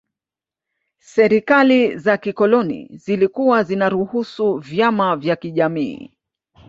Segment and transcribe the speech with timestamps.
[0.99, 6.13] Serikali za kikoloni zilikuwa zinaruhusu vyama vya kijamii